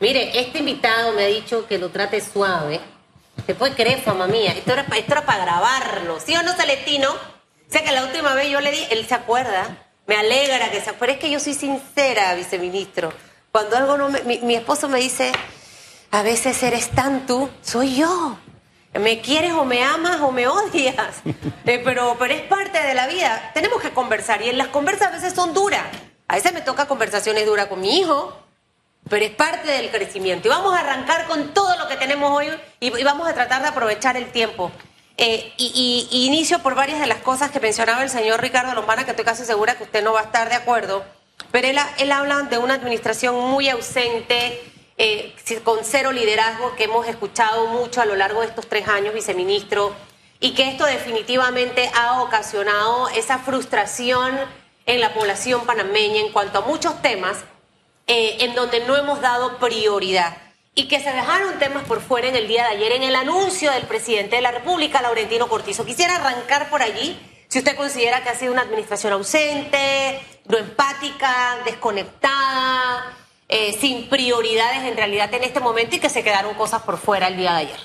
[0.00, 2.80] Mire, este invitado me ha dicho que lo trate suave.
[3.46, 4.52] ¿Te puede creer, fama mía?
[4.52, 6.20] Esto era, esto era para grabarlo.
[6.20, 7.10] ¿Sí o no, Celestino?
[7.10, 9.88] O sea que la última vez yo le di, él se acuerda.
[10.06, 11.14] Me alegra que se acuerde.
[11.14, 13.12] Es que yo soy sincera, viceministro.
[13.50, 14.22] Cuando algo no me.
[14.22, 15.32] Mi, mi esposo me dice,
[16.10, 18.38] a veces eres tan tú, soy yo.
[18.94, 21.22] Me quieres o me amas o me odias.
[21.66, 23.50] Eh, pero, pero es parte de la vida.
[23.52, 24.40] Tenemos que conversar.
[24.40, 25.84] Y en las conversas a veces son duras.
[26.26, 28.34] A veces me toca conversaciones duras con mi hijo,
[29.08, 30.48] pero es parte del crecimiento.
[30.48, 32.48] Y vamos a arrancar con todo lo que tenemos hoy
[32.80, 34.70] y, vamos a tratar de aprovechar el tiempo.
[35.16, 39.04] Eh, y, y- inicio por varias de las cosas que mencionaba el señor Ricardo Lombana,
[39.04, 41.04] que estoy casi segura que usted no va a estar de acuerdo.
[41.50, 44.62] Pero él, ha- él habla de una administración muy ausente,
[44.96, 45.34] eh,
[45.64, 49.92] con cero liderazgo, que hemos escuchado mucho a lo largo de estos tres años, viceministro,
[50.40, 54.38] y que esto definitivamente ha ocasionado esa frustración
[54.86, 57.38] en la población panameña en cuanto a muchos temas
[58.08, 60.36] eh, en donde no hemos dado prioridad
[60.74, 63.70] y que se dejaron temas por fuera en el día de ayer en el anuncio
[63.72, 65.84] del presidente de la República, Laurentino Cortizo.
[65.84, 71.58] Quisiera arrancar por allí, si usted considera que ha sido una administración ausente, no empática,
[71.64, 73.12] desconectada,
[73.48, 77.28] eh, sin prioridades en realidad en este momento y que se quedaron cosas por fuera
[77.28, 77.80] el día de ayer.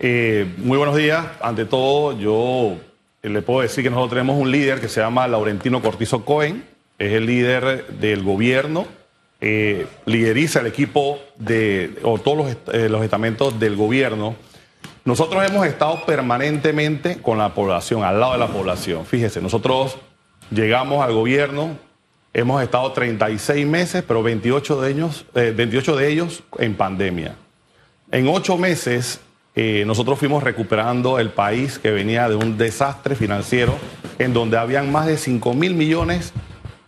[0.00, 1.24] Eh, muy buenos días.
[1.40, 2.76] Ante todo, yo
[3.22, 6.64] eh, le puedo decir que nosotros tenemos un líder que se llama Laurentino Cortizo Cohen,
[6.98, 8.86] es el líder del gobierno,
[9.40, 14.36] eh, lideriza el equipo de, o todos los, eh, los estamentos del gobierno.
[15.04, 19.06] Nosotros hemos estado permanentemente con la población, al lado de la población.
[19.06, 19.96] Fíjese, nosotros
[20.50, 21.78] llegamos al gobierno,
[22.32, 27.36] hemos estado 36 meses, pero 28 de ellos, eh, 28 de ellos en pandemia.
[28.10, 29.20] En ocho meses,
[29.54, 33.74] eh, nosotros fuimos recuperando el país que venía de un desastre financiero
[34.18, 36.32] en donde habían más de 5 mil millones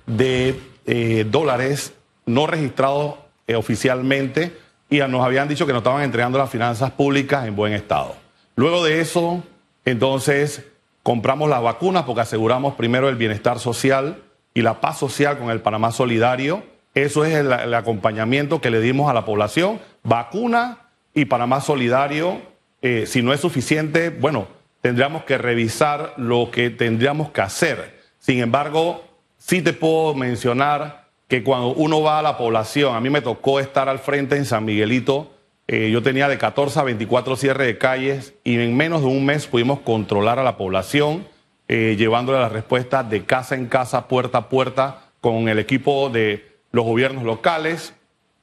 [0.06, 1.94] de eh, dólares
[2.26, 4.56] no registrados eh, oficialmente
[4.88, 8.16] y nos habían dicho que nos estaban entregando las finanzas públicas en buen estado.
[8.56, 9.42] Luego de eso,
[9.84, 10.64] entonces,
[11.02, 14.22] compramos las vacunas porque aseguramos primero el bienestar social
[14.52, 16.64] y la paz social con el Panamá Solidario.
[16.94, 19.80] Eso es el, el acompañamiento que le dimos a la población.
[20.02, 20.78] Vacuna
[21.14, 22.42] y Panamá Solidario.
[22.82, 24.48] Eh, si no es suficiente, bueno,
[24.80, 28.00] tendríamos que revisar lo que tendríamos que hacer.
[28.18, 29.04] Sin embargo,
[29.38, 30.99] sí te puedo mencionar
[31.30, 34.44] que cuando uno va a la población, a mí me tocó estar al frente en
[34.44, 35.30] San Miguelito,
[35.68, 39.24] eh, yo tenía de 14 a 24 cierres de calles y en menos de un
[39.24, 41.24] mes pudimos controlar a la población,
[41.68, 46.48] eh, llevándole las respuestas de casa en casa, puerta a puerta, con el equipo de
[46.72, 47.94] los gobiernos locales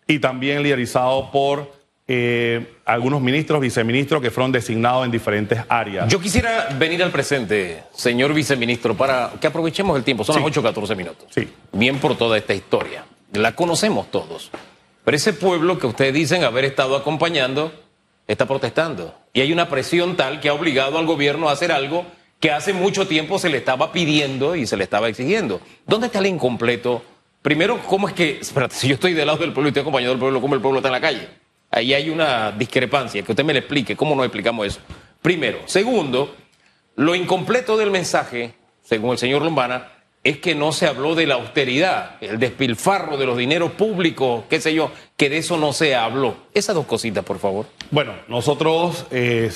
[0.08, 1.74] y también liderizado por
[2.08, 6.08] eh, algunos ministros, viceministros que fueron designados en diferentes áreas.
[6.08, 10.24] Yo quisiera venir al presente, señor viceministro, para que aprovechemos el tiempo.
[10.24, 10.42] Son Sí.
[10.42, 11.26] las 8.14 minutos.
[11.30, 11.48] Sí.
[11.74, 13.04] Bien por toda esta historia.
[13.34, 14.52] La conocemos todos.
[15.04, 17.72] Pero ese pueblo que ustedes dicen haber estado acompañando
[18.28, 19.14] está protestando.
[19.34, 22.06] Y hay una presión tal que ha obligado al gobierno a hacer algo
[22.40, 25.60] que hace mucho tiempo se le estaba pidiendo y se le estaba exigiendo.
[25.86, 27.04] ¿Dónde está el incompleto?
[27.42, 30.14] Primero, ¿cómo es que, espérate, si yo estoy del lado del pueblo y estoy acompañado
[30.14, 31.28] del pueblo, ¿cómo el pueblo está en la calle?
[31.72, 34.80] Ahí hay una discrepancia, que usted me le explique cómo nos explicamos eso.
[35.22, 35.60] Primero.
[35.66, 36.36] Segundo,
[36.96, 39.92] lo incompleto del mensaje, según el señor Lombana,
[40.24, 44.60] es que no se habló de la austeridad, el despilfarro de los dineros públicos, qué
[44.60, 46.36] sé yo, que de eso no se habló.
[46.54, 47.66] Esas dos cositas, por favor.
[47.92, 49.50] Bueno, nosotros, eh,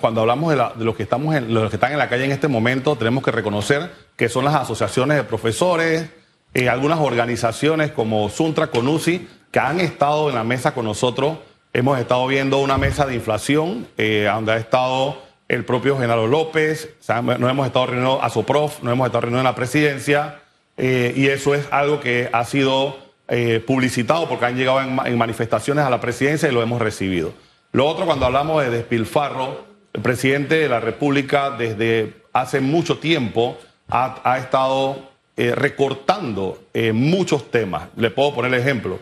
[0.00, 2.96] cuando hablamos de, los que estamos los que están en la calle en este momento,
[2.96, 6.10] tenemos que reconocer que son las asociaciones de profesores,
[6.54, 11.38] eh, algunas organizaciones como Suntra, Conusi, que han estado en la mesa con nosotros.
[11.76, 16.88] Hemos estado viendo una mesa de inflación, eh, donde ha estado el propio Genaro López,
[17.06, 20.40] o nos hemos estado reuniendo a Soprof, nos hemos estado reuniendo en la presidencia,
[20.78, 22.96] eh, y eso es algo que ha sido
[23.28, 26.80] eh, publicitado porque han llegado en, ma- en manifestaciones a la presidencia y lo hemos
[26.80, 27.34] recibido.
[27.72, 33.58] Lo otro, cuando hablamos de despilfarro, el presidente de la República desde hace mucho tiempo
[33.90, 36.58] ha, estado eh, recortando
[36.94, 37.88] muchos temas.
[37.96, 38.98] Le puedo poner el ejemplo.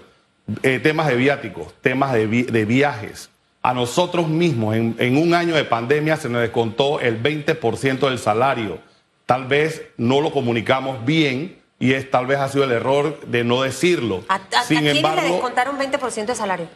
[0.62, 3.30] Eh, temas de viáticos, temas de, vi- de viajes.
[3.62, 8.18] A nosotros mismos, en, en un año de pandemia, se nos descontó el 20% del
[8.18, 8.78] salario.
[9.24, 13.42] Tal vez no lo comunicamos bien y es tal vez ha sido el error de
[13.42, 14.22] no decirlo.
[14.28, 16.68] ¿A, a- a Sin quiénes le embargo, descontaron 20% de salario?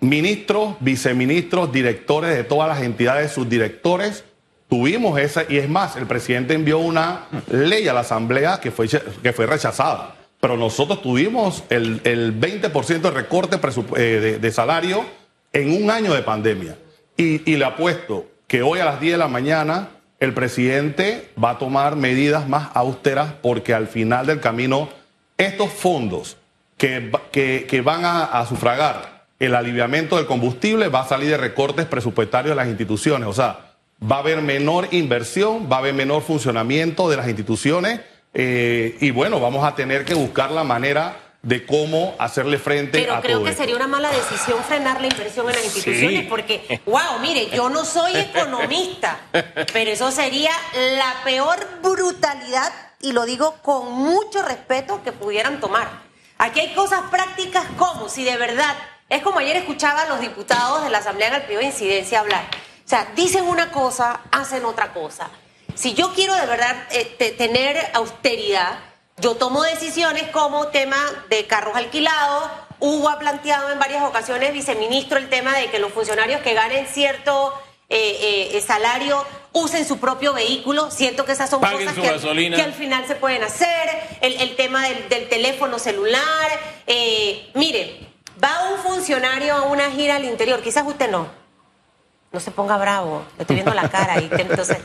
[0.00, 4.22] ministros, viceministros, directores de todas las entidades, subdirectores,
[4.68, 8.86] tuvimos esa, y es más, el presidente envió una ley a la Asamblea que fue,
[8.88, 10.14] que fue rechazada.
[10.40, 13.58] Pero nosotros tuvimos el, el 20% de recorte
[13.96, 15.04] eh, de, salario
[15.52, 16.78] en un año de pandemia.
[17.16, 19.90] Y, y le apuesto que hoy a las 10 de la mañana
[20.20, 24.88] el presidente va a tomar medidas más austeras porque al final del camino
[25.36, 26.36] estos fondos
[26.76, 31.36] que, que, que van a, a sufragar el aliviamiento del combustible va a salir de
[31.36, 33.28] recortes presupuestarios de las instituciones.
[33.28, 38.00] O sea, va a haber menor inversión, va a haber menor funcionamiento de las instituciones
[38.40, 43.14] eh, y bueno, vamos a tener que buscar la manera de cómo hacerle frente Pero
[43.14, 43.62] a creo todo que esto.
[43.62, 46.26] sería una mala decisión frenar la inversión en las instituciones Sí.
[46.28, 49.18] porque, wow, mire, yo no soy economista,
[49.72, 50.52] pero eso sería
[50.96, 55.88] la peor brutalidad, y lo digo con mucho respeto, que pudieran tomar.
[56.38, 58.74] Aquí hay cosas prácticas como si de verdad,
[59.08, 62.20] es como ayer escuchaba a los diputados de la Asamblea en el periodo de incidencia
[62.20, 62.44] hablar.
[62.84, 65.28] O sea, dicen una cosa, hacen otra cosa.
[65.78, 68.80] Si yo quiero de verdad eh, te- tener austeridad,
[69.18, 70.96] yo tomo decisiones como tema
[71.28, 72.50] de carros alquilados.
[72.80, 76.86] Hugo ha planteado en varias ocasiones, viceministro, el tema de que los funcionarios que ganen
[76.86, 77.52] cierto
[77.88, 80.90] eh, eh, salario usen su propio vehículo.
[80.90, 82.08] Siento que esas son Paguen cosas que,
[82.62, 84.18] al final se pueden hacer.
[84.20, 86.50] El, el tema del, del teléfono celular.
[86.88, 88.00] Eh, mire,
[88.42, 91.37] va un funcionario a una gira al interior, quizás usted no.
[92.32, 94.20] No se ponga bravo, le estoy viendo la cara.
[94.20, 94.78] Y entonces,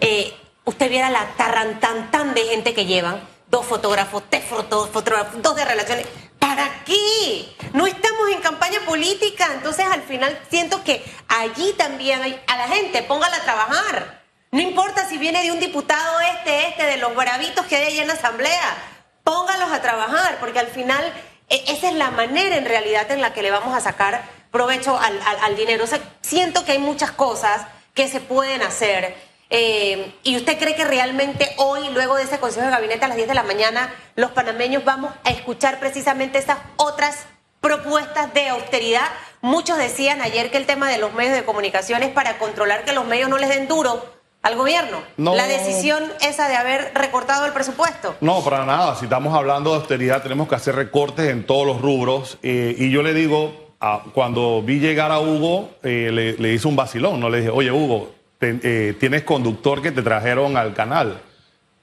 [0.00, 5.64] eh, usted viera la tarrantantan de gente que llevan, dos fotógrafos, tres fotógrafos, dos de
[5.64, 6.06] relaciones.
[6.38, 7.54] ¿Para qué?
[7.74, 12.68] No estamos en campaña política, entonces al final siento que allí también hay, a la
[12.68, 14.22] gente, póngala a trabajar.
[14.50, 17.98] No importa si viene de un diputado este, este, de los bravitos que hay ahí
[17.98, 18.76] en la asamblea,
[19.24, 21.04] póngalos a trabajar, porque al final
[21.50, 24.98] e- esa es la manera en realidad en la que le vamos a sacar provecho
[24.98, 25.84] al dinero.
[25.84, 29.14] O sea, siento que hay muchas cosas que se pueden hacer.
[29.50, 33.16] eh, ¿Y usted cree que realmente hoy, luego de ese Consejo de Gabinete a las
[33.16, 37.24] 10 de la mañana, los panameños vamos a escuchar precisamente esas otras
[37.60, 39.08] propuestas de austeridad?
[39.40, 42.92] Muchos decían ayer que el tema de los medios de comunicación es para controlar que
[42.92, 44.04] los medios no les den duro
[44.42, 44.98] al gobierno.
[45.16, 45.34] No.
[45.34, 48.16] La decisión esa de haber recortado el presupuesto.
[48.20, 48.94] No, para nada.
[48.96, 52.38] Si estamos hablando de austeridad, tenemos que hacer recortes en todos los rubros.
[52.42, 56.66] eh, y yo le digo, a- cuando vi llegar a Hugo, eh, le, le hice
[56.68, 57.20] un vacilón.
[57.20, 61.20] No le dije, oye, Hugo, te- eh, tienes conductor que te trajeron al canal.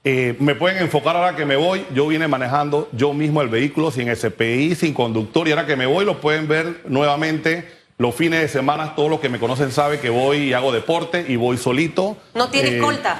[0.04, 1.84] Eh, me pueden enfocar ahora que me voy.
[1.94, 5.48] Yo vine manejando yo mismo el vehículo sin SPI, sin conductor.
[5.48, 7.68] Y ahora que me voy, lo pueden ver nuevamente.
[7.98, 11.24] Los fines de semana, todos los que me conocen saben que voy y hago deporte
[11.26, 12.16] y voy solito.
[12.34, 13.18] No tiene Eh, escolta.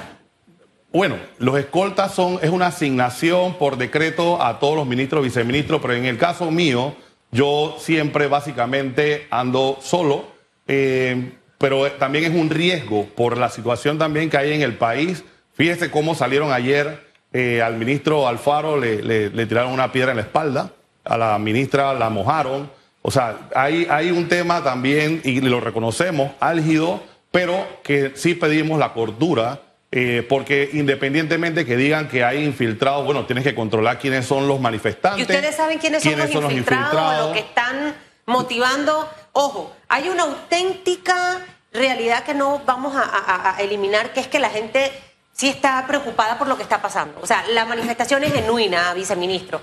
[0.93, 5.95] bueno, los escoltas son, es una asignación por decreto a todos los ministros, viceministros, pero
[5.95, 6.95] en el caso mío,
[7.31, 10.27] yo siempre básicamente ando solo,
[10.69, 15.25] eh, pero también es un riesgo por la situación también que hay en el país.
[15.55, 20.17] Fíjese cómo salieron ayer eh, al ministro Alfaro, le, le- le tiraron una piedra en
[20.19, 20.71] la espalda,
[21.05, 22.71] a la ministra la mojaron.
[23.03, 28.79] O sea, hay, hay un tema también, y lo reconocemos, álgido, pero que sí pedimos
[28.79, 29.61] la cordura
[29.93, 34.61] eh, porque independientemente que digan que hay infiltrados, bueno, tienes que controlar quiénes son los
[34.61, 35.21] manifestantes.
[35.21, 37.95] ¿Y ustedes saben quiénes son, los, infiltrados, o los que están
[38.27, 39.09] motivando?
[39.33, 41.39] Ojo, hay una auténtica
[41.73, 44.91] realidad que no vamos a, a- a eliminar, que es que la gente
[45.33, 47.19] sí está preocupada por lo que está pasando.
[47.23, 49.61] O sea, la manifestación es genuina, viceministro.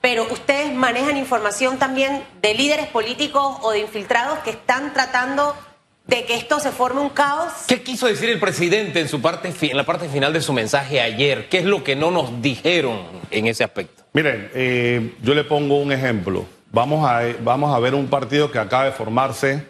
[0.00, 5.56] Pero ustedes manejan información también de líderes políticos o de infiltrados que están tratando
[6.06, 7.52] de que esto se forme un caos.
[7.66, 11.00] ¿Qué quiso decir el presidente en, su parte, en la parte final de su mensaje
[11.00, 11.48] ayer?
[11.48, 14.02] ¿Qué es lo que no nos dijeron en ese aspecto?
[14.12, 16.44] Miren, eh, yo le pongo un ejemplo.
[16.70, 19.64] Vamos a, vamos a ver un partido que acaba de formarse,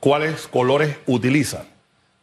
[0.00, 1.62] cuáles colores utilizan.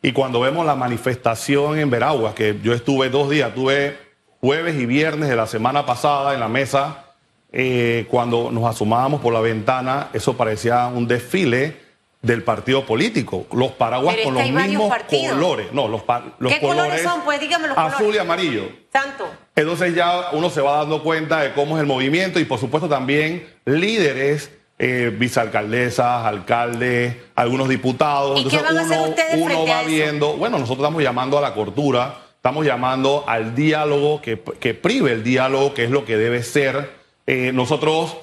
[0.01, 3.97] Y cuando vemos la manifestación en Veraguas, que yo estuve dos días, tuve
[4.41, 7.05] jueves y viernes de la semana pasada en la mesa,
[7.51, 11.84] eh, cuando nos asomábamos por la ventana, eso parecía un desfile
[12.25, 13.45] del partido político.
[13.53, 15.71] Los paraguas con los mismos colores.
[15.71, 16.01] No, los,
[16.39, 17.21] los ¿Qué colores son?
[17.21, 18.15] Pues dígame los azul colores.
[18.15, 18.69] y amarillo.
[18.91, 19.27] Santo.
[19.55, 22.89] Entonces ya uno se va dando cuenta de cómo es el movimiento y por supuesto
[22.89, 28.41] también líderes, eh, vicealcaldesas, alcaldes, algunos diputados.
[28.41, 29.89] ¿Y qué Entonces van a hacer uno, ustedes uno frente a va eso?
[29.89, 35.11] viendo, bueno, nosotros estamos llamando a la cordura, estamos llamando al diálogo, que, que prive
[35.11, 36.89] el diálogo, que es lo que debe ser.
[37.27, 38.17] Eh, nosotros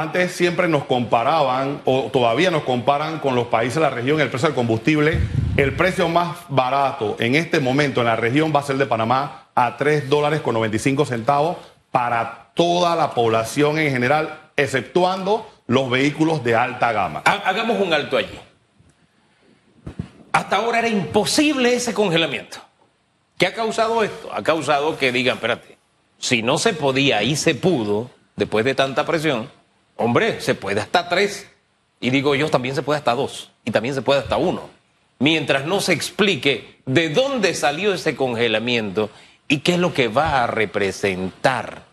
[0.00, 4.28] antes siempre nos comparaban, o todavía nos comparan con los países de la región, el
[4.30, 5.18] precio del combustible.
[5.56, 9.48] El precio más barato en este momento en la región va a ser de Panamá
[9.54, 11.56] a 3 dólares con 95 centavos
[11.90, 17.22] para toda la población en general, exceptuando los vehículos de alta gama.
[17.24, 18.38] Ha- Hagamos un alto allí.
[20.32, 22.58] Hasta ahora era imposible ese congelamiento.
[23.36, 24.30] ¿Qué ha causado esto?
[24.32, 25.78] Ha causado que digan, espérate,
[26.18, 29.50] si no se podía y se pudo, después de tanta presión,
[29.98, 31.46] hombre, se puede hasta tres.
[32.00, 33.50] Y digo yo, también se puede hasta dos.
[33.64, 34.70] Y también se puede hasta uno.
[35.18, 39.10] Mientras no se explique de dónde salió ese congelamiento
[39.46, 41.88] y qué es lo que va a representar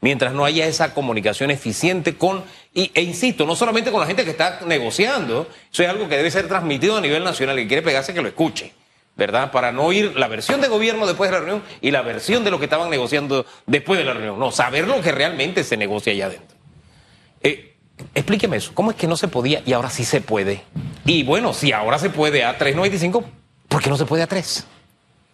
[0.00, 4.24] mientras no haya esa comunicación eficiente con, y, e insisto, no solamente con la gente
[4.24, 7.82] que está negociando, eso es algo que debe ser transmitido a nivel nacional, y quiere
[7.82, 8.72] pegarse que lo escuche,
[9.16, 9.50] ¿verdad?
[9.50, 12.50] Para no oír la versión de gobierno después de la reunión y la versión de
[12.50, 16.12] lo que estaban negociando después de la reunión, no, saber lo que realmente se negocia
[16.12, 16.57] allá adentro.
[17.42, 17.76] Eh,
[18.14, 20.62] explíqueme eso, ¿cómo es que no se podía y ahora sí se puede?
[21.04, 23.24] Y bueno, si ahora se puede a 3.95,
[23.68, 24.66] ¿por qué no se puede a 3?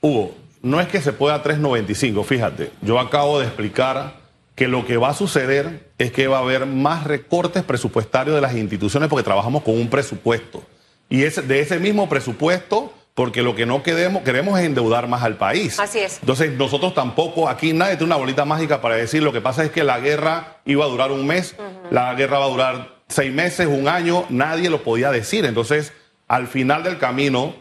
[0.01, 4.87] Hugo, no es que se pueda a 3.95, fíjate, yo acabo de explicar que lo
[4.87, 9.09] que va a suceder es que va a haber más recortes presupuestarios de las instituciones
[9.09, 10.63] porque trabajamos con un presupuesto.
[11.09, 15.23] Y es de ese mismo presupuesto, porque lo que no queremos, queremos es endeudar más
[15.23, 15.79] al país.
[15.79, 16.19] Así es.
[16.21, 19.71] Entonces, nosotros tampoco, aquí nadie tiene una bolita mágica para decir, lo que pasa es
[19.71, 21.55] que la guerra iba a durar un mes,
[21.91, 25.45] la guerra va a durar seis meses, un año, nadie lo podía decir.
[25.45, 25.93] Entonces,
[26.27, 27.55] al final del camino,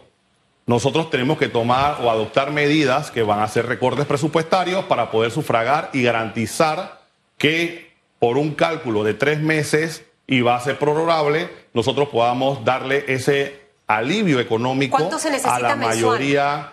[0.66, 5.32] nosotros tenemos que tomar o adoptar medidas que van a ser recortes presupuestarios para poder
[5.32, 7.02] sufragar y garantizar
[7.38, 14.40] que por un cálculo de tres meses y base prorrogable, nosotros podamos darle ese alivio
[14.40, 15.96] económico ¿Cuánto se necesita a la mensual?
[16.20, 16.70] mayoría.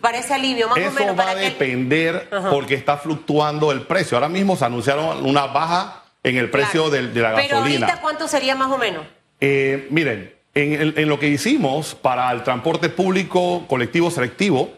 [0.00, 1.12] Para ese alivio, más o Eso menos.
[1.12, 4.16] va para a depender porque está fluctuando el precio.
[4.16, 7.06] Ahora mismo se anunciaron una baja en el precio Claro.
[7.06, 7.86] de, la Pero gasolina.
[7.86, 9.06] ahorita, ¿cuánto sería más o menos?
[9.40, 14.70] Eh, miren, en, lo que hicimos para el transporte público colectivo selectivo,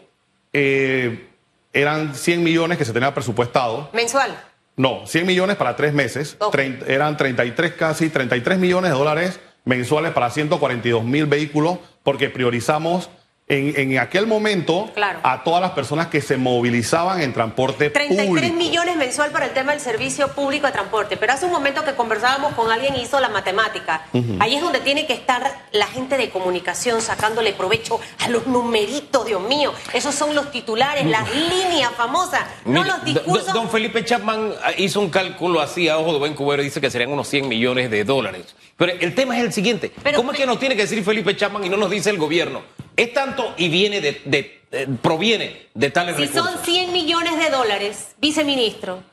[0.53, 1.27] eh,
[1.73, 3.89] eran 100 millones que se tenía presupuestado.
[3.93, 4.37] Mensual.
[4.75, 6.37] No, 100 millones para tres meses.
[6.51, 13.09] Trein- eran 33, casi 33 millones de dólares mensuales para 142 mil vehículos, porque priorizamos
[13.47, 15.21] en, en aquel momento Claro.
[15.23, 18.55] a todas las personas que se movilizaban en transporte 33 público.
[18.55, 21.17] millones mensual para el tema del servicio público de transporte.
[21.17, 24.03] Pero hace un momento que conversábamos con alguien y hizo la matemática.
[24.39, 29.25] Ahí es donde tiene que estar la gente de comunicación sacándole provecho a los numeritos,
[29.25, 29.73] Dios mío.
[29.93, 33.47] Esos son los titulares, las líneas famosas, no los discursos.
[33.47, 36.65] do- Don Felipe Chapman ah, hizo un cálculo así a ojo de buen cubero y
[36.65, 38.55] dice que serían unos 100 millones de dólares.
[38.79, 39.91] Pero el tema es el siguiente.
[40.01, 42.17] Pero- ¿Cómo es que nos tiene que decir Felipe Chapman y no nos dice el
[42.17, 42.63] gobierno?
[42.97, 46.51] Es tanto y viene de, de- eh, proviene de tales Si recursos.
[46.55, 49.03] son 100 millones de dólares, viceministro,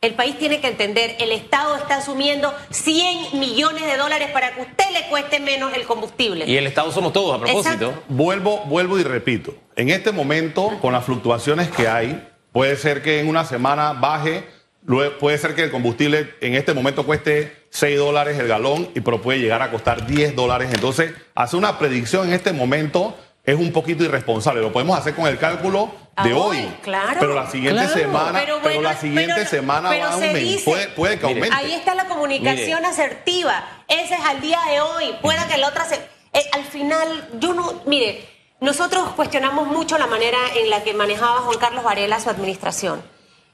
[0.00, 4.60] el país tiene que entender, el Estado está asumiendo 100 millones de dólares para que
[4.60, 6.44] a usted le cueste menos el combustible.
[6.46, 7.74] Y el Estado somos todos, a propósito.
[7.86, 8.02] Exacto.
[8.08, 9.54] Vuelvo, vuelvo y repito.
[9.76, 14.44] En este momento, con las fluctuaciones que hay, puede ser que en una semana baje,
[14.84, 19.00] luego puede ser que el combustible en este momento cueste 6 dólares el galón, y
[19.00, 20.70] pero puede llegar a costar 10 dólares.
[20.74, 24.60] Entonces, hacer una predicción en este momento es un poquito irresponsable.
[24.60, 25.90] Lo podemos hacer con el cálculo
[26.22, 26.58] de Ah, hoy.
[26.58, 27.16] hoy, claro.
[27.18, 27.98] Pero la siguiente Claro.
[27.98, 30.42] semana, Pero la siguiente pero- semana pero va a se aumentar.
[30.42, 31.56] dice- Puede, puede que Mire, aumente.
[31.56, 32.86] Ahí está la comunicación Mire.
[32.92, 33.64] asertiva.
[33.88, 35.14] Ese es al día de hoy.
[35.22, 35.96] Pueda que la otra se.
[36.34, 37.82] eh, al final, yo no.
[37.86, 38.28] Mire,
[38.60, 43.02] nosotros cuestionamos mucho la manera en la que manejaba Juan Carlos Varela su administración.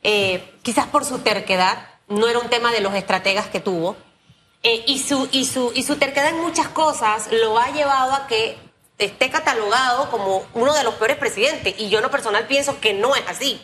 [0.03, 3.97] Eh, quizás por su terquedad, no era un tema de los estrategas que tuvo.
[4.63, 8.27] Eh, y, su, y, su, y su terquedad en muchas cosas lo ha llevado a
[8.27, 8.59] que
[8.99, 11.75] esté catalogado como uno de los peores presidentes.
[11.79, 13.61] Y yo, en lo personal, pienso que no es así.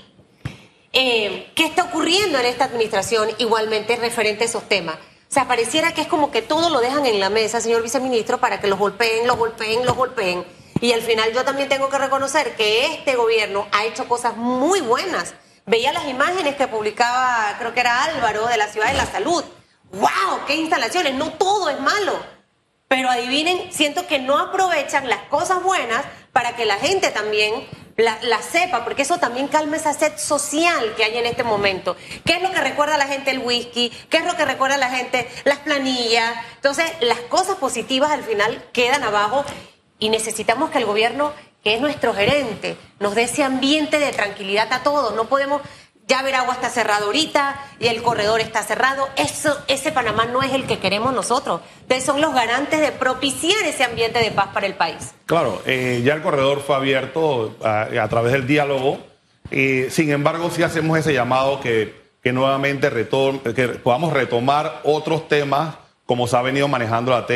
[0.93, 4.97] Eh, ¿Qué está ocurriendo en esta administración igualmente referente a esos temas?
[4.97, 8.39] O sea, pareciera que es como que todo lo dejan en la mesa, señor viceministro,
[8.39, 10.45] para que los golpeen, los golpeen, los golpeen.
[10.81, 14.81] Y al final yo también tengo que reconocer que este gobierno ha hecho cosas muy
[14.81, 15.35] buenas.
[15.67, 19.43] Veía las imágenes que publicaba, creo que era Álvaro, de la Ciudad de la Salud.
[19.95, 20.45] ¡Wow!
[20.47, 21.15] ¡Qué instalaciones!
[21.15, 22.19] No todo es malo.
[22.89, 28.43] Pero adivinen, siento que no aprovechan las cosas buenas para que la gente también la,
[28.43, 31.97] sepa, porque eso también calma esa sed social que hay en este momento.
[32.25, 33.91] ¿Qué es lo que recuerda a la gente el whisky?
[34.11, 36.35] ¿Qué es lo que recuerda a la gente las planillas?
[36.57, 39.45] Entonces, las cosas positivas al final quedan abajo
[39.99, 41.33] y necesitamos que el gobierno,
[41.63, 45.15] que es nuestro gerente, nos dé ese ambiente de tranquilidad a todos.
[45.15, 45.63] No podemos
[46.07, 49.09] ya ver agua está cerrado ahorita y el corredor está cerrado.
[49.17, 51.61] Eso, ese Panamá no es el que queremos nosotros.
[51.83, 55.15] Ustedes son los garantes de propiciar ese ambiente de paz para el país.
[55.27, 58.99] Claro, eh, ya el corredor fue abierto a, a través del diálogo.
[59.51, 62.91] Sin embargo, sí hacemos ese llamado que, que nuevamente
[63.55, 67.27] que podamos retomar otros temas, como se ha venido manejando la,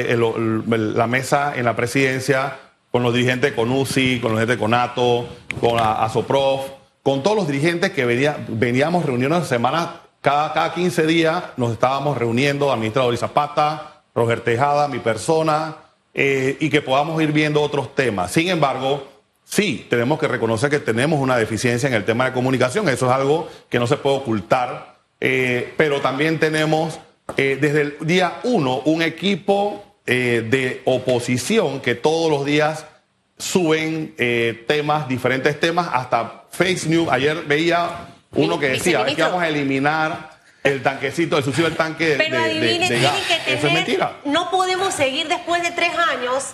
[0.66, 2.58] la mesa en la presidencia,
[2.90, 5.28] con los dirigentes con UCI, con los dirigentes con NATO,
[5.60, 6.77] con ASOPROF,
[7.09, 9.88] con todos los dirigentes que venía- veníamos reuniendo semanas,
[10.21, 15.77] cada, cada 15 días nos estábamos reuniendo, administrador Zapata, Roger Tejada, mi persona,
[16.12, 18.31] eh, y que podamos ir viendo otros temas.
[18.33, 19.09] Sin embargo,
[19.43, 23.12] sí, tenemos que reconocer que tenemos una deficiencia en el tema de comunicación, eso es
[23.12, 27.00] algo que no se puede ocultar, eh, pero también tenemos
[27.38, 32.85] eh, desde el día uno un equipo de oposición que todos los días
[33.37, 34.15] suben
[34.67, 37.09] temas, diferentes temas, hasta fake news.
[37.11, 41.77] Ayer veía uno que decía, es que vamos a eliminar el tanquecito, el subsidio del
[41.79, 43.15] tanque de, Pero de- de- adivinen, de gas.
[43.17, 43.59] que tener.
[43.59, 44.17] Eso es mentira.
[44.25, 46.45] No podemos seguir después de tres años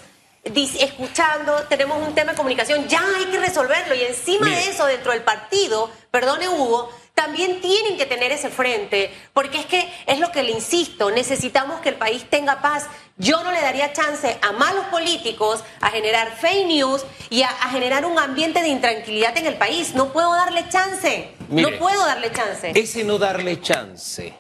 [0.79, 3.95] escuchando, tenemos un tema de comunicación, ya hay que resolverlo.
[3.95, 4.61] Y encima Mire.
[4.61, 9.67] de eso, dentro del partido, perdone Hugo, también tienen que tener ese frente, porque es
[9.67, 12.89] que es lo que le insisto, necesitamos que el país tenga paz.
[13.17, 17.71] Yo no le daría chance a malos políticos a generar fake news y a, a
[17.71, 19.95] generar un ambiente de intranquilidad en el país.
[19.95, 21.31] No puedo darle chance.
[21.49, 22.73] Mire, no puedo darle chance.
[22.75, 24.35] Ese no darle chance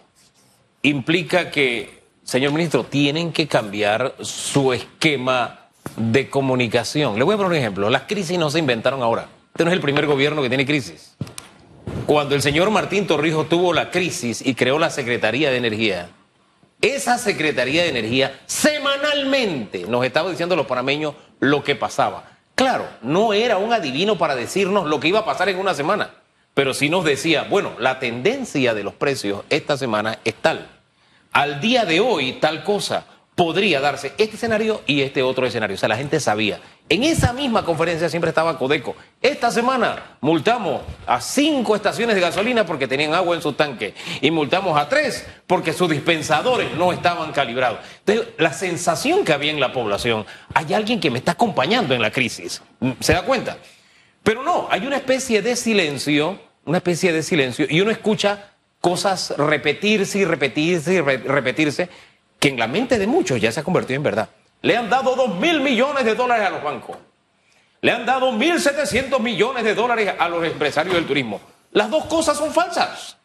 [0.83, 7.19] implica que, señor ministro, tienen que cambiar su esquema de comunicación.
[7.19, 7.91] Le voy a poner un ejemplo.
[7.91, 9.29] Las crisis no se inventaron ahora.
[9.53, 11.15] Este no es el primer gobierno que tiene crisis.
[12.07, 16.11] Cuando el señor Martín Torrijos tuvo la crisis y creó la Secretaría de Energía,
[16.83, 22.25] esa Secretaría de Energía semanalmente nos estaba diciendo a los panameños lo que pasaba.
[22.55, 26.11] Claro, no era un adivino para decirnos lo que iba a pasar en una semana,
[26.53, 30.69] pero sí nos decía, bueno, la tendencia de los precios esta semana es tal.
[31.33, 35.75] Al día de hoy, tal cosa podría darse este escenario y este otro escenario.
[35.75, 36.61] O sea, la gente sabía.
[36.89, 38.95] En esa misma conferencia siempre estaba Codeco.
[39.21, 44.31] Esta semana multamos a cinco estaciones de gasolina porque tenían agua en su tanque y
[44.31, 47.79] multamos a tres porque sus dispensadores no estaban calibrados.
[48.07, 52.03] Entonces, la sensación que había en la población, hay alguien que me está acompañando en
[52.03, 52.63] la crisis.
[53.01, 53.57] ¿Se da cuenta?
[54.23, 58.51] Pero no, hay una especie de silencio, una especie de silencio, y uno escucha
[58.81, 61.89] cosas repetirse y repetirse y re- repetirse,
[62.45, 64.29] que en la mente de muchos ya se ha convertido en verdad.
[64.61, 66.99] Le han dado dos mil millones de dólares a los bancos.
[67.81, 71.41] Le han dado 1.700 millones de dólares a los empresarios del turismo.
[71.73, 73.17] Las dos cosas son falsas.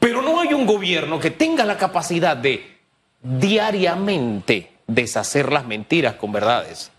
[0.00, 2.80] Pero no hay un gobierno que tenga la capacidad de
[3.22, 6.90] diariamente deshacer las mentiras con verdades.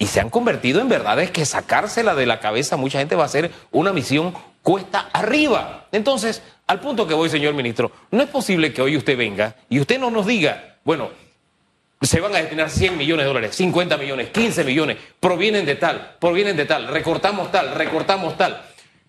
[0.00, 3.28] Y se han convertido en verdades que sacársela de la cabeza mucha gente va a
[3.28, 5.88] ser una misión cuesta arriba.
[5.92, 9.78] Entonces, al punto que voy, señor ministro, no es posible que hoy usted venga y
[9.78, 11.10] usted no nos diga, bueno,
[12.00, 16.16] se van a destinar 100 millones de dólares, 50 millones, 15 millones, provienen de tal,
[16.18, 18.58] provienen de tal, recortamos tal, recortamos tal.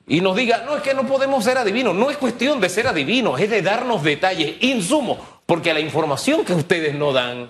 [0.08, 2.88] Y nos diga, no es que no podemos ser adivinos, no es cuestión de ser
[2.88, 7.50] adivinos, es de darnos detalles, insumos, porque la información que ustedes no dan,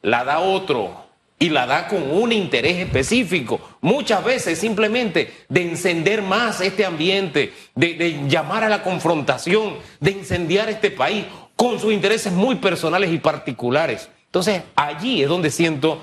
[0.00, 1.11] la da otro
[1.42, 3.60] y la da con un interés específico.
[3.80, 10.70] Muchas veces simplemente de encender más este ambiente, de, llamar a la confrontación, de incendiar
[10.70, 11.24] este país
[11.56, 14.08] con sus intereses muy personales y particulares.
[14.26, 16.00] Entonces allí es donde siento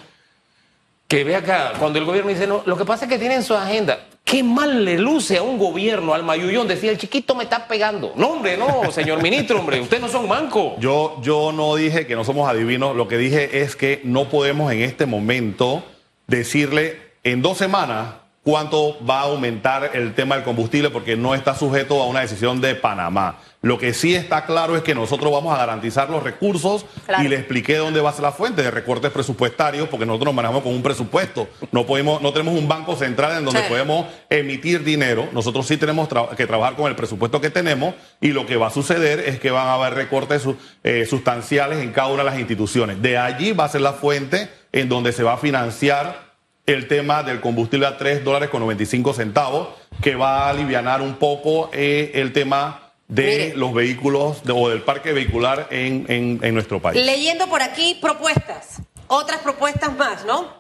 [1.08, 3.54] que ve acá, cuando el gobierno dice, no, lo que pasa es que tienen su
[3.54, 4.08] agenda.
[4.30, 8.14] Qué mal le luce a un gobierno, al mayullón, decir, el chiquito me está pegando.
[8.16, 10.74] No, hombre, no, señor ministro, hombre, ustedes no son mancos.
[10.80, 14.72] Yo, yo no dije que no somos adivinos, lo que dije es que no podemos
[14.72, 15.84] en este momento
[16.28, 18.18] decirle en dos semanas
[18.50, 22.60] cuánto va a aumentar el tema del combustible porque no está sujeto a una decisión
[22.62, 23.38] de Panamá.
[23.62, 27.24] Lo que sí está claro es que nosotros vamos a garantizar los recursos Claro.
[27.24, 30.34] y le expliqué dónde va a ser la fuente de recortes presupuestarios porque nosotros nos
[30.36, 31.48] manejamos con un presupuesto.
[31.72, 33.66] No podemos, no tenemos un banco central en donde Sí.
[33.70, 35.28] podemos emitir dinero.
[35.34, 38.68] Nosotros sí tenemos tra- que trabajar con el presupuesto que tenemos y lo que va
[38.68, 40.44] a suceder es que van a haber recortes
[40.84, 43.02] eh, sustanciales en cada una de las instituciones.
[43.02, 46.29] De allí va a ser la fuente en donde se va a financiar
[46.74, 49.70] el tema del combustible a 3 dólares con 95 centavos,
[50.02, 53.54] que va a aliviar un poco eh, el tema de Mire.
[53.56, 57.04] los vehículos de- o del parque vehicular en, en- en nuestro país.
[57.04, 60.60] Leyendo por aquí propuestas, otras propuestas más, ¿no?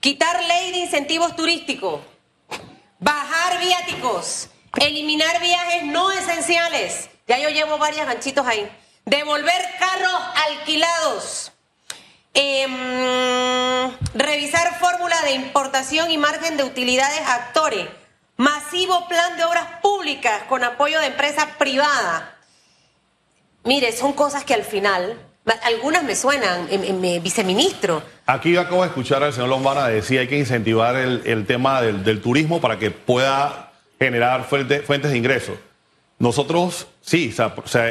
[0.00, 2.00] Quitar ley de incentivos turísticos,
[3.00, 4.48] bajar viáticos,
[4.80, 7.10] eliminar viajes no esenciales.
[7.26, 8.68] Ya yo llevo varios ganchitos ahí.
[9.04, 11.52] Devolver carros alquilados.
[12.34, 17.86] Em, revisar fórmula de importación y margen de utilidades actores.
[18.36, 22.36] Masivo plan de obras públicas con apoyo de empresa privada.
[23.64, 25.18] Mire, son cosas que al final,
[25.64, 28.02] algunas me suenan, em- em, eh, viceministro.
[28.26, 32.22] Aquí yo acabo de escuchar al señor Lombana decir hay que incentivar el, tema del,
[32.22, 35.58] turismo para que pueda generar fuente- fuentes de ingresos.
[36.20, 37.34] Nosotros, sí,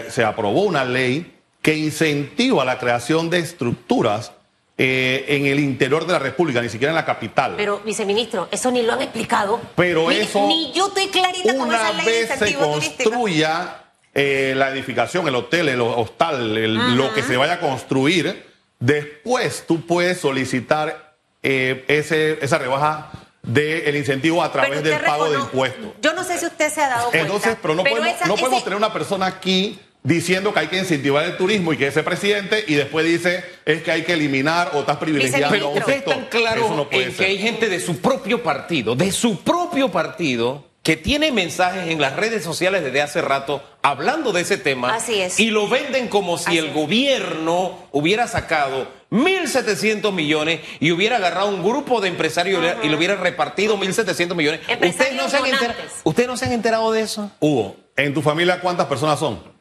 [0.10, 1.37] se aprobó una ley
[1.68, 4.32] que incentiva la creación de estructuras
[4.78, 7.56] eh, en el interior de la República, ni siquiera en la capital.
[7.58, 9.60] Pero, viceministro, eso ni lo han explicado.
[9.76, 14.54] Pero Ni- eso, Ni yo estoy clarita con una esa ley vez se construya eh,
[14.56, 18.46] la edificación, el hotel, el hostal, el- lo que se vaya a construir,
[18.80, 23.12] después tú puedes solicitar eh, ese, esa rebaja
[23.44, 25.88] del incentivo a través del pago de impuestos.
[26.02, 27.26] Yo no sé si usted se ha dado cuenta.
[27.26, 30.68] Entonces, pero no podemos, esa- no podemos ese- tener una persona aquí diciendo que hay
[30.68, 34.14] que incentivar el turismo y que ese presidente y después dice es que hay que
[34.14, 35.68] eliminar o estás privilegiando Viceministro.
[35.68, 36.14] a un Pero usted sector.
[36.14, 37.26] es tan claro Eso no que ser.
[37.26, 42.16] hay gente de su propio partido, de su propio partido, que tiene mensajes en las
[42.16, 44.96] redes sociales desde hace rato hablando de ese tema.
[44.96, 45.38] Así es.
[45.42, 46.74] Y lo venden como si Así el es.
[46.74, 53.16] gobierno hubiera sacado 1.700 millones y hubiera agarrado un grupo de empresarios y le hubiera
[53.16, 54.62] repartido 1.700 millones.
[54.82, 55.76] ¿Ustedes no, se han enter-.
[56.06, 57.30] ¿Ustedes no se han enterado de eso?
[57.42, 59.57] Hugo, ¿en tu familia cuántas personas son?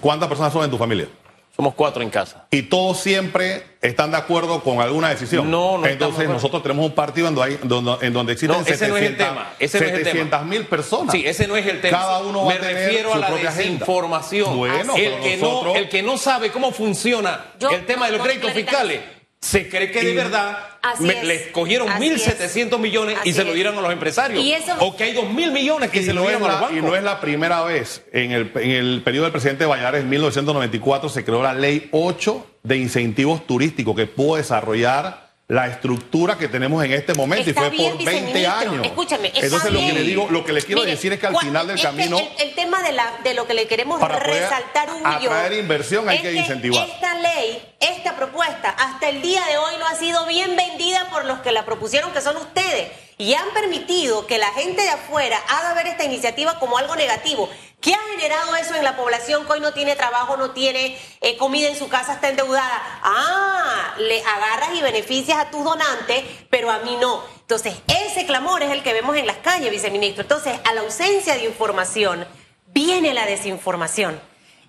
[0.00, 1.08] ¿Cuántas personas son en tu familia?
[1.54, 2.44] Somos cuatro en casa.
[2.50, 5.50] Y todos siempre están de acuerdo con alguna decisión.
[5.50, 8.66] No, no Entonces nosotros tenemos un partido en donde, hay- donde- en donde existen No,
[8.66, 10.10] ese no es el 700 tema, ese no es el tema.
[10.12, 11.12] 700 mil personas.
[11.12, 11.98] Sí, ese no es el tema.
[11.98, 13.70] Cada uno va Me a tener refiero su a la propia agenda.
[13.72, 14.54] desinformación.
[14.58, 18.04] Bueno, el, pero que nosotros- no, el que no sabe cómo funciona Yo- el tema
[18.06, 18.70] de los créditos Clarita.
[18.72, 19.00] fiscales
[19.46, 20.58] se cree que de Y- verdad
[21.00, 21.24] me- es.
[21.24, 24.42] les cogieron Así 1.700 millones y se lo dieron a los empresarios.
[24.42, 26.54] Y eso- O que hay 2.000 millones que Y se lo no, dieron a los
[26.54, 26.78] la, bancos.
[26.78, 28.02] y no es la primera vez.
[28.12, 32.44] En el, en el periodo del presidente Valladares, en 1994, se creó la ley 8
[32.64, 37.68] de incentivos turísticos que pudo desarrollar la estructura que tenemos en este momento Está y
[37.68, 38.70] fue bien, por 20 viceministro.
[38.72, 38.86] años.
[38.86, 41.36] Escúchame, Entonces lo que le digo, lo que le quiero Mire, decir es que al
[41.38, 44.18] final del que camino el, el tema de, la, de lo que le queremos Para
[44.18, 45.32] resaltar un millón.
[45.32, 46.88] atraer inversión hay es que incentivar.
[46.88, 51.24] Esta ley, esta propuesta, hasta el día de hoy no ha sido bien vendida por
[51.24, 52.90] los que la propusieron, que son ustedes.
[53.18, 57.48] Y han permitido que la gente de afuera haga ver esta iniciativa como algo negativo.
[57.86, 61.36] ¿Qué ha generado eso en la población que hoy no tiene trabajo, no tiene eh,
[61.36, 62.82] comida en su casa, está endeudada?
[63.00, 67.22] Ah, le agarras y beneficias a tus donantes, pero a mí no.
[67.42, 70.22] Entonces, ese clamor es el que vemos en las calles, viceministro.
[70.22, 72.26] Entonces, a la ausencia de información,
[72.66, 74.20] viene la desinformación.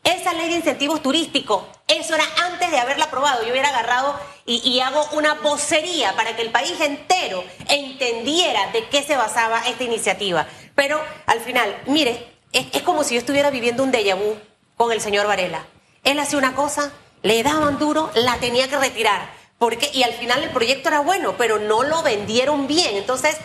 [0.04, 3.42] Esa ley de incentivos turísticos, eso era antes de haberla aprobado.
[3.42, 8.88] Yo hubiera agarrado y, y hago una vocería para que el país entero entendiera de
[8.90, 10.46] qué se basaba esta iniciativa.
[10.76, 14.36] Pero al final, mire, es, es como si yo estuviera viviendo un déjà vu
[14.76, 15.66] con el señor Varela.
[16.04, 16.92] Él hacía una cosa,
[17.24, 19.30] le daban duro, la tenía que retirar.
[19.58, 22.96] Porque, y al final el proyecto era bueno, pero no lo vendieron bien.
[22.96, 23.36] Entonces,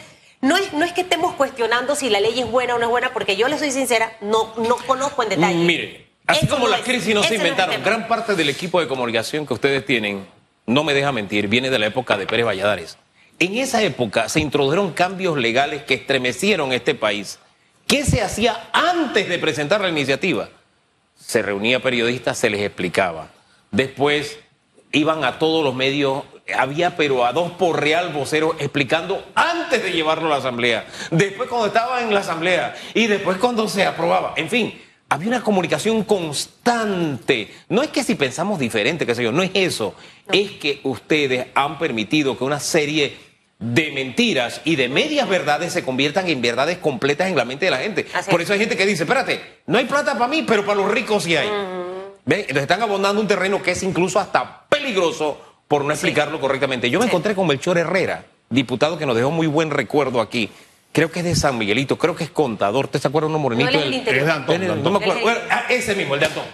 [0.43, 2.91] no es, no es que estemos cuestionando si la ley es buena o no es
[2.91, 5.55] buena, porque yo le soy sincera, no, no conozco en detalle.
[5.65, 8.79] Mire, así Eso como no las es- crisis no se inventaron, gran parte del equipo
[8.81, 10.27] de comunicación que ustedes tienen,
[10.67, 12.99] no me deja mentir, viene de la época de Pérez Valladares.
[13.39, 17.39] En esa época se introdujeron cambios legales que estremecieron este país.
[17.87, 20.49] ¿Qué se hacía antes de presentar la iniciativa?
[21.17, 23.29] Se reunía periodistas, se les explicaba.
[23.71, 24.39] Después
[24.93, 26.25] iban a todos los medios,
[26.57, 31.49] había pero a dos por real voceros explicando antes de llevarlo a la asamblea, después
[31.49, 34.35] cuando estaba en la asamblea y después cuando se aprobaba.
[34.37, 37.53] En fin, había una comunicación constante.
[37.69, 39.95] No es que si pensamos diferente, qué sé yo, no es eso.
[40.31, 43.32] Es que ustedes han permitido que una serie
[43.63, 47.71] de mentiras y de medias verdades se conviertan en verdades completas en la mente de
[47.71, 48.07] la gente.
[48.13, 48.47] Así Por es.
[48.47, 51.23] eso hay gente que dice, espérate, no hay plata para mí, pero para los ricos
[51.23, 51.49] sí hay.
[52.25, 52.41] ¿Ven?
[52.41, 56.91] Entonces están abondando un terreno que es incluso hasta peligroso por no explicarlo correctamente.
[56.91, 57.11] Yo me Sí.
[57.11, 60.51] encontré con Melchor Herrera, diputado que nos dejó muy buen recuerdo aquí.
[60.93, 62.87] Creo que es de San Miguelito, creo que es contador.
[62.87, 63.71] ¿Usted se acuerda uno morenito?
[63.71, 64.21] No, él es del del- interior.
[64.23, 64.33] Es de
[64.67, 65.41] Antón, No me acuerdo.
[65.51, 66.45] Ah, ese mismo, el de Antón.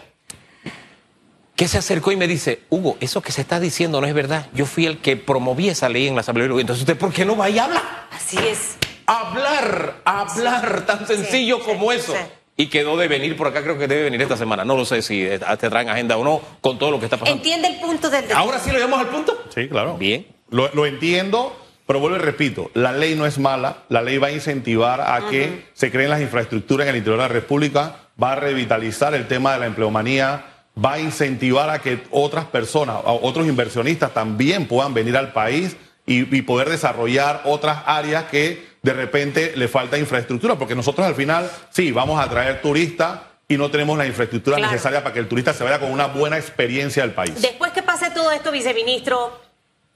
[1.58, 4.46] Que se acercó y me dice, Hugo, eso que se está diciendo no es verdad.
[4.54, 6.46] Yo fui el que promoví esa ley en la Asamblea.
[6.46, 7.82] Entonces, ¿usted por qué no va y habla?
[8.12, 8.76] Así es.
[9.06, 12.12] Hablar, hablar, tan sencillo sí, como sí, eso.
[12.12, 12.18] sí.
[12.58, 14.64] Y quedó de venir por acá, creo que debe venir esta semana.
[14.64, 17.16] No lo sé si eh, te traen agenda o no con todo lo que está
[17.16, 17.36] pasando.
[17.36, 19.36] Entiende el punto del Ahora sí lo llevamos al punto.
[19.52, 19.98] Sí, claro.
[19.98, 20.28] Bien.
[20.50, 21.56] Lo, lo entiendo,
[21.88, 25.28] pero vuelvo y repito, la ley no es mala, la ley va a incentivar a
[25.28, 29.26] que se creen las infraestructuras en el interior de la República, va a revitalizar el
[29.26, 30.44] tema de la empleomanía,
[30.84, 35.76] va a incentivar a que otras personas, a otros inversionistas también puedan venir al país
[36.06, 41.14] y, y poder desarrollar otras áreas que de repente le falta infraestructura, porque nosotros al
[41.14, 44.70] final sí, vamos a traer turistas y no tenemos la infraestructura Claro.
[44.72, 47.40] necesaria para que el turista se vaya con una buena experiencia del país.
[47.42, 49.40] Después que pase todo esto, viceministro,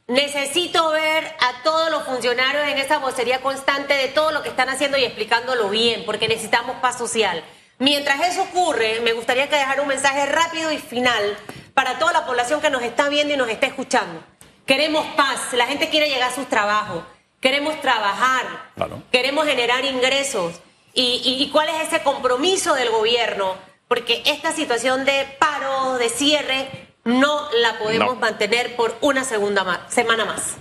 [0.08, 4.68] necesito ver a todos los funcionarios en esa vocería constante de todo lo que están
[4.68, 7.42] haciendo y explicándolo bien, porque necesitamos paz social.
[7.82, 11.36] Mientras eso ocurre, me gustaría que dejara un mensaje rápido y final
[11.74, 14.22] para toda la población que nos está viendo y nos está escuchando.
[14.66, 17.02] Queremos paz, la gente quiere llegar a sus trabajos,
[17.40, 19.02] queremos trabajar, Claro.
[19.10, 20.60] queremos generar ingresos.
[20.94, 23.56] ¿Y, y- y cuál es ese compromiso del gobierno?
[23.88, 26.68] Porque esta situación de paro, de cierre,
[27.04, 28.20] no la podemos No.
[28.20, 30.54] mantener por una segunda ma- semana más.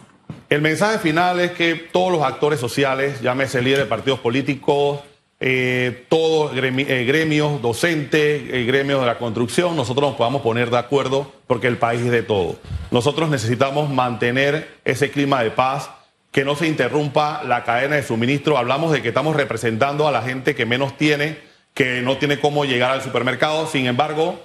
[0.49, 5.01] El mensaje final es que todos los actores sociales, llámese líderes de partidos políticos,
[5.41, 10.69] eh, todos gremi- eh, gremios, docentes, eh, gremios de la construcción, nosotros nos podamos poner
[10.69, 12.57] de acuerdo porque el país es de todo.
[12.91, 15.89] Nosotros necesitamos mantener ese clima de paz,
[16.31, 18.57] que no se interrumpa la cadena de suministro.
[18.57, 21.39] Hablamos de que estamos representando a la gente que menos tiene,
[21.73, 23.67] que no tiene cómo llegar al supermercado.
[23.67, 24.39] Sin embargo,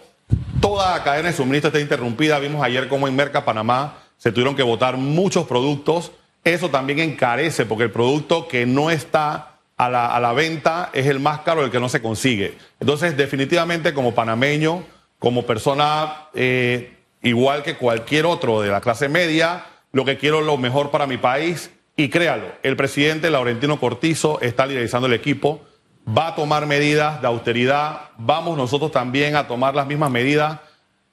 [0.60, 2.40] toda la cadena de suministro está interrumpida.
[2.40, 6.10] Vimos ayer cómo en Merca, Panamá, se tuvieron que botar muchos productos.
[6.42, 11.06] Eso también encarece porque el producto que no está a la, a la venta es
[11.06, 12.56] el más caro, el que no se consigue.
[12.80, 14.84] Entonces, definitivamente como panameño,
[15.18, 20.46] como persona eh, igual que cualquier otro de la clase media, lo que quiero es
[20.46, 21.70] lo mejor para mi país.
[21.96, 25.62] Y créalo, el presidente Laurentino Cortizo está liderizando el equipo,
[26.06, 30.60] va a tomar medidas de austeridad, vamos nosotros también a tomar las mismas medidas.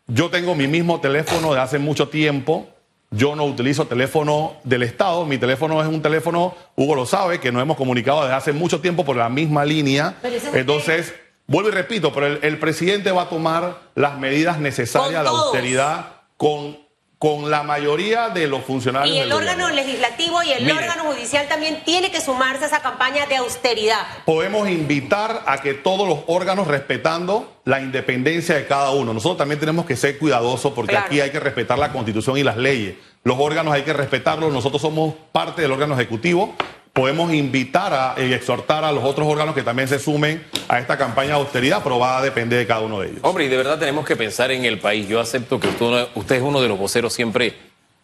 [0.07, 2.67] Yo tengo mi mismo teléfono de hace mucho tiempo,
[3.15, 7.51] yo no utilizo teléfono del Estado, mi teléfono es un teléfono, Hugo lo sabe, que
[7.51, 10.15] nos hemos comunicado desde hace mucho tiempo por la misma línea.
[10.53, 11.13] Entonces,
[11.47, 15.29] vuelvo y repito, pero el, el presidente va a tomar las medidas necesarias a la
[15.29, 16.05] austeridad
[16.37, 16.82] con,
[17.23, 19.75] con la mayoría de los funcionarios Y el del órgano gobierno.
[19.81, 20.77] legislativo y el Mire.
[20.77, 24.05] órgano judicial también tiene que sumarse a esa campaña de austeridad.
[24.25, 29.13] podemos invitar a que todos los órganos respetando la independencia de cada uno.
[29.13, 31.05] Nosotros también tenemos que ser cuidadosos porque Claro.
[31.05, 32.95] aquí hay que respetar la constitución y las leyes.
[33.23, 34.51] Los órganos hay que respetarlos.
[34.51, 36.53] Nosotros somos parte del órgano ejecutivo.
[36.93, 40.97] Podemos invitar a, y exhortar a los otros órganos que también se sumen a esta
[40.97, 43.19] campaña de austeridad, pero va a depender de cada uno de ellos.
[43.23, 45.07] Hombre, y de verdad tenemos que pensar en el país.
[45.07, 47.55] Yo acepto que usted, usted es uno de los voceros siempre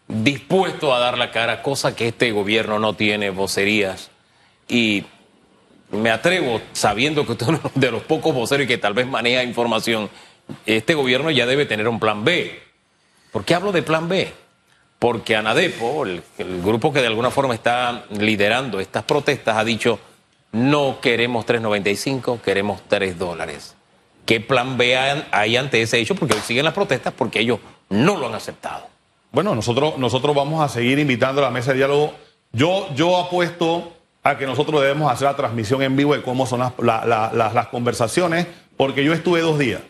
[0.07, 4.09] dispuesto a dar la cara, cosa que este gobierno no tiene, vocerías.
[4.67, 5.05] Y
[5.91, 9.07] me atrevo, sabiendo que usted es uno de los pocos voceros y que tal vez
[9.07, 10.09] maneja información,
[10.65, 12.59] este gobierno ya debe tener un plan B.
[13.31, 14.33] ¿Por qué hablo de plan B?
[14.99, 16.21] Porque Anadepo, el,
[16.61, 19.97] grupo que de alguna forma está liderando estas protestas, ha dicho,
[20.51, 23.75] no queremos 3.95, queremos 3 dólares.
[24.25, 24.97] ¿Qué plan B
[25.31, 26.15] hay- ante ese hecho?
[26.15, 27.59] Porque siguen las protestas porque ellos
[27.89, 28.87] no lo han aceptado.
[29.31, 32.13] Bueno, nosotros, nosotros vamos a seguir invitando a la mesa de diálogo.
[32.51, 36.59] Yo, yo apuesto a que nosotros debemos hacer la transmisión en vivo de cómo son
[36.59, 39.81] las, la- la- las- las conversaciones, porque yo estuve dos días.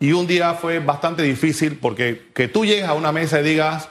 [0.00, 3.88] Y un día fue bastante difícil porque que tú llegues a una mesa y digas,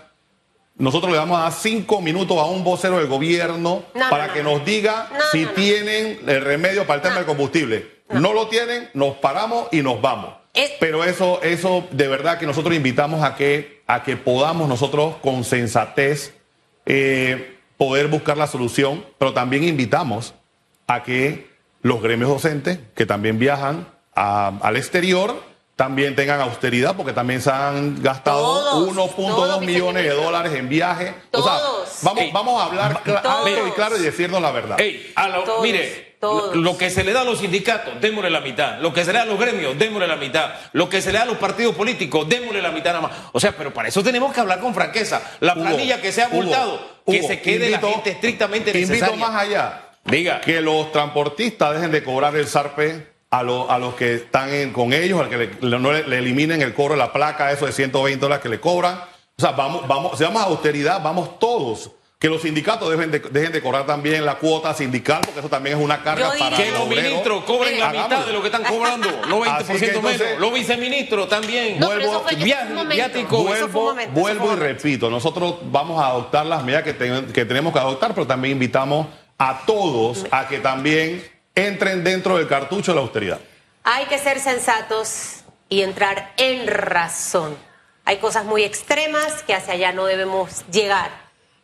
[0.80, 4.34] nosotros le vamos a dar cinco minutos a un vocero del gobierno No, para no,
[4.34, 4.52] que no.
[4.58, 8.00] nos diga si tienen el remedio para el tema del combustible.
[8.10, 8.34] No.
[8.34, 10.34] lo tienen, nos paramos y nos vamos.
[10.54, 15.18] Es- Pero eso, eso de verdad que nosotros invitamos a que, a que podamos nosotros
[15.22, 16.34] con sensatez
[16.88, 20.34] eh, poder buscar la solución, pero también invitamos
[20.88, 21.48] a que
[21.82, 25.44] los gremios docentes que también viajan a- al exterior
[25.80, 30.68] también tengan austeridad porque también se han gastado Todos, 1.2 todos, millones de dólares en
[30.68, 31.14] viajes.
[31.32, 31.54] O sea,
[32.02, 33.26] vamos, Ey, vamos a hablar todos.
[33.26, 34.78] alto y claro y decirnos la verdad.
[34.78, 36.54] Ey, a lo- Todos, mire, todos.
[36.54, 38.80] Lo, lo que se le da a los sindicatos, démosle la mitad.
[38.82, 40.52] Lo que se le da a los gremios, démosle la mitad.
[40.74, 43.18] Lo que se le da a los partidos políticos, démosle la mitad nada más.
[43.32, 45.22] O sea, pero para eso tenemos que hablar con franqueza.
[45.40, 48.10] La Hugo, planilla que se ha Hugo, abultado, que Hugo, se quede invito- la gente
[48.10, 49.16] estrictamente Invito necesaria.
[49.28, 49.82] más allá.
[50.04, 50.42] Diga.
[50.42, 54.72] Que los transportistas dejen de cobrar el SARPE a, lo- a los que están en-
[54.74, 57.52] con ellos, al que le, le- no le, le eliminen el cobro de la placa,
[57.52, 58.96] eso de 120 dólares que le cobran.
[58.96, 61.92] O sea, vamos, vamos, si vamos a austeridad, vamos todos.
[62.18, 65.78] Que los sindicatos dejen de, dejen de cobrar también la cuota sindical, porque eso también
[65.78, 67.04] es una carga Yo para Que los obreros.
[67.06, 68.10] ministros cobren la Hagámoslo.
[68.18, 70.40] mitad de lo que están cobrando, no 20% Así que entonces- menos.
[70.42, 71.80] Los viceministros también.
[71.80, 72.24] No, Vuelvo-
[72.90, 73.44] viático.
[73.44, 77.72] Vuelvo, momento, vuelvo y repito, nosotros vamos a adoptar las medidas que, ten- que tenemos
[77.72, 81.24] que adoptar, pero también invitamos a todos a que también
[81.68, 83.40] entren dentro del cartucho de la austeridad.
[83.84, 87.58] Hay que ser sensatos y entrar en razón.
[88.06, 91.12] Hay cosas muy extremas que hacia allá no debemos llegar.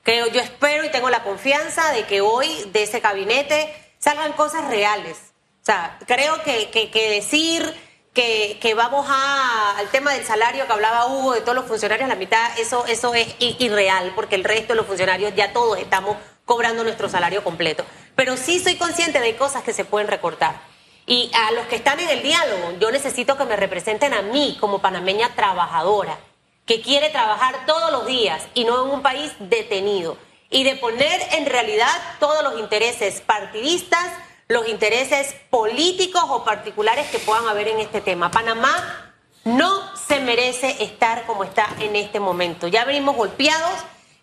[0.03, 4.67] Creo, yo espero y tengo la confianza de que hoy de ese gabinete salgan cosas
[4.67, 5.17] reales.
[5.61, 7.73] O sea, creo que, decir
[8.13, 12.59] que, vamos al tema del salario que hablaba Hugo de todos los funcionarios, la mitad,
[12.59, 17.09] eso, eso es irreal, porque el resto de los funcionarios ya todos estamos cobrando nuestro
[17.09, 17.83] salario completo.
[18.15, 20.59] Pero sí soy consciente de cosas que se pueden recortar.
[21.05, 24.57] Y a los que están en el diálogo, yo necesito que me representen a mí
[24.59, 26.17] como panameña trabajadora,
[26.65, 30.17] que quiere trabajar todos los días y no en un país detenido.
[30.49, 34.05] Y de poner en realidad todos los intereses partidistas,
[34.47, 38.31] los intereses políticos o particulares que puedan haber en este tema.
[38.31, 42.67] Panamá no se merece estar como está en este momento.
[42.67, 43.73] Ya venimos golpeados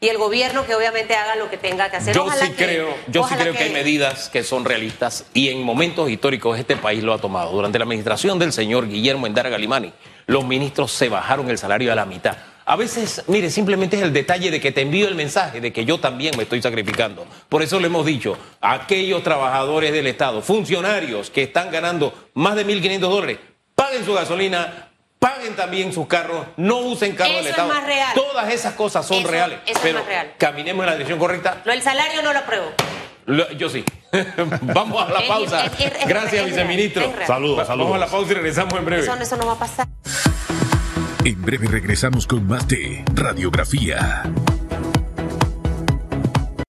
[0.03, 2.13] y el gobierno que obviamente haga lo que tenga que hacer.
[2.15, 3.63] Yo Ojalá sí que- creo, yo sí creo que...
[3.63, 7.53] hay medidas que son realistas y en momentos históricos este país lo ha tomado.
[7.53, 9.93] Durante la administración del señor Guillermo Endara Galimani,
[10.27, 12.37] los ministros se bajaron el salario a la mitad.
[12.65, 15.85] A veces, mire, simplemente es el detalle de que te envío el mensaje de que
[15.85, 17.25] yo también me estoy sacrificando.
[17.49, 22.57] Por eso le hemos dicho a aquellos trabajadores del Estado, funcionarios que están ganando más
[22.57, 23.39] de 1.500 dólares,
[23.77, 24.92] paguen su gasolina,
[25.23, 27.69] paguen también sus carros, no usen carros del Eso es Estado.
[27.73, 28.13] más real.
[28.15, 29.61] Todas esas cosas son Eso- reales.
[29.67, 30.33] eso es pero más real.
[30.37, 31.63] caminemos en la dirección correcta.
[31.65, 32.67] Lo del salario no lo apruebo.
[33.27, 33.85] Lo- Yo sí.
[34.63, 35.67] Vamos a la Es- pausa.
[35.67, 37.05] es- es- es- Gracias, es real, viceministro.
[37.05, 37.27] es real.
[37.29, 37.91] Saludos, saludos.
[37.93, 39.03] Vamos a la pausa y regresamos en breve.
[39.03, 39.87] Eso, eso no va a pasar.
[41.25, 44.25] En breve regresamos con más de Radiografía.